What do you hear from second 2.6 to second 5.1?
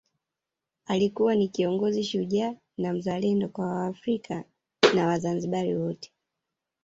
na mzalendo kwa wa Afrika na